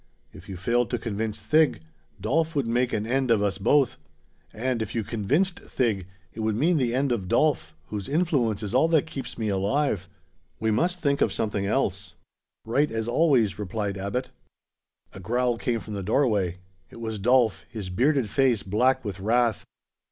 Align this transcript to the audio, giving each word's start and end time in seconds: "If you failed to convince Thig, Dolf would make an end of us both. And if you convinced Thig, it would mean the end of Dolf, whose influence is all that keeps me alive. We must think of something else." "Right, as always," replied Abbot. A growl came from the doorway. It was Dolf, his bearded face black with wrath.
"If 0.33 0.49
you 0.49 0.57
failed 0.57 0.89
to 0.89 0.97
convince 0.97 1.39
Thig, 1.39 1.79
Dolf 2.19 2.55
would 2.55 2.65
make 2.65 2.91
an 2.91 3.05
end 3.05 3.29
of 3.29 3.43
us 3.43 3.59
both. 3.59 3.97
And 4.51 4.81
if 4.81 4.95
you 4.95 5.03
convinced 5.03 5.59
Thig, 5.59 6.07
it 6.33 6.39
would 6.39 6.55
mean 6.55 6.77
the 6.77 6.95
end 6.95 7.11
of 7.11 7.27
Dolf, 7.27 7.75
whose 7.89 8.09
influence 8.09 8.63
is 8.63 8.73
all 8.73 8.87
that 8.87 9.05
keeps 9.05 9.37
me 9.37 9.47
alive. 9.49 10.09
We 10.59 10.71
must 10.71 10.97
think 10.99 11.21
of 11.21 11.31
something 11.31 11.67
else." 11.67 12.15
"Right, 12.65 12.89
as 12.89 13.07
always," 13.07 13.59
replied 13.59 13.95
Abbot. 13.95 14.31
A 15.13 15.19
growl 15.19 15.59
came 15.59 15.79
from 15.79 15.93
the 15.93 16.01
doorway. 16.01 16.57
It 16.89 16.99
was 16.99 17.19
Dolf, 17.19 17.67
his 17.69 17.91
bearded 17.91 18.27
face 18.27 18.63
black 18.63 19.05
with 19.05 19.19
wrath. 19.19 19.63